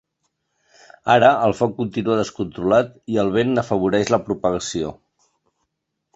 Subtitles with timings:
[1.15, 4.93] Ara el foc continua descontrolat i el vent n’afavoreix la propagació.